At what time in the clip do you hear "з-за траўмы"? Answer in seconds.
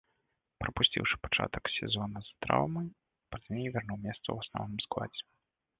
2.25-2.83